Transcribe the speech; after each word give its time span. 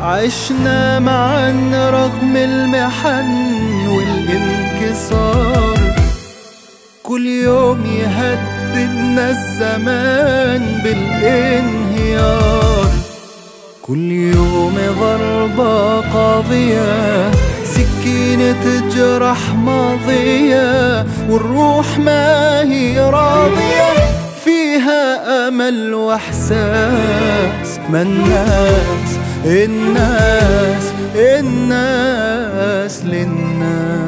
عشنا 0.00 0.98
معا 0.98 1.50
رغم 1.90 2.36
المحن 2.36 3.30
والانكسار. 3.88 5.78
كل 7.02 7.26
يوم 7.26 7.86
يهددنا 7.86 9.30
الزمان 9.30 10.80
بالانهيار. 10.84 12.86
كل 13.82 14.12
يوم 14.12 14.78
ضربة 15.00 16.00
قاضية 16.00 17.30
سكينة 17.64 18.54
تجرح 18.64 19.54
ماضية 19.54 21.06
والروح 21.30 21.98
ما 21.98 22.60
هي 22.62 23.00
راضية. 23.00 23.92
فيها 24.44 25.48
أمل 25.48 25.94
وإحساس 25.94 27.78
ما 27.90 28.02
الناس 28.02 29.18
الناس 29.44 30.92
الناس 31.14 33.04
للناس. 33.04 34.07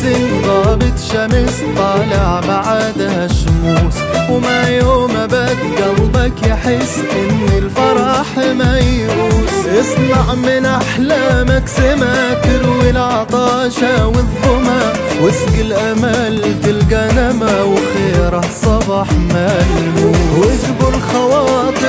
تيأس 0.00 0.16
غابت 0.46 0.98
شمس 0.98 1.56
طالع 1.76 2.40
بعدها 2.48 3.28
شموس 3.28 3.94
وما 4.30 4.68
يوم 4.68 5.12
بد 5.26 5.58
قلبك 5.78 6.46
يحس 6.46 6.98
إن 6.98 7.48
الفرح 7.58 8.38
ميؤوس 8.38 9.66
اصنع 9.80 10.34
من 10.34 10.66
احلامك 10.66 11.68
سما 11.68 12.34
تروي 12.42 12.90
العطاشة 12.90 14.06
والظما. 14.06 14.92
واسق 15.22 15.54
الأمل 15.60 16.60
تلقى 16.62 17.08
نما 17.14 17.62
وخيره 17.62 18.40
صباح 18.62 19.12
ملموس 19.12 20.16
واجبر 20.38 20.98
خواطر 21.12 21.81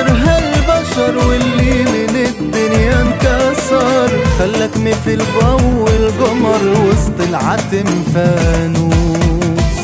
القمر 7.03 7.13
وسط 7.13 7.19
العتم 7.29 8.03
فانوس. 8.13 9.77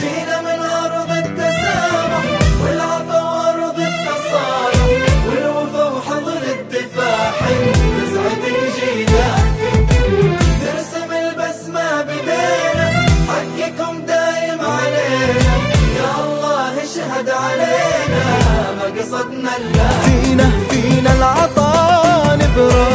جينا 0.00 0.38
من 0.40 0.60
أرض 0.84 1.10
التسامح 1.10 2.24
والعطا 2.64 3.22
وأرض 3.22 3.78
التصالح 3.80 4.88
والوفا 5.28 5.84
وحضن 5.84 6.42
الدفاع 6.58 7.32
نزعتك 7.98 8.58
جينا 8.76 9.28
نرسم 10.62 11.10
البسمة 11.12 12.02
بدينا. 12.02 12.86
حقكم 13.28 13.94
دايم 14.06 14.60
علينا. 14.60 15.54
يا 15.98 16.10
الله 16.24 16.72
اشهد 16.82 17.28
علينا. 17.30 18.24
ما 18.78 18.86
قصدنا 19.00 19.52
إلا 19.56 19.88
فينا 20.04 20.50
فينا 20.70 21.10
حنا 21.10 22.54
جراس 22.56 22.91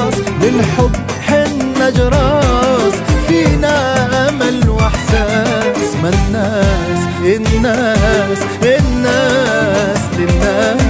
ما 6.07 6.13
الناس 6.13 7.01
الناس 7.25 8.39
الناس 8.63 9.99
للناس. 10.17 10.86